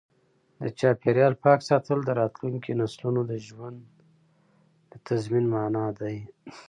د 0.61 0.63
چاپیریال 0.79 1.33
پاک 1.43 1.59
ساتل 1.69 1.99
د 2.05 2.09
راتلونکو 2.21 2.71
نسلونو 2.81 3.21
د 3.31 3.33
ژوند 3.47 3.79
د 4.91 4.93
تضمین 5.07 5.45
په 5.49 5.51
مانا 5.53 5.87
دی. 5.99 6.17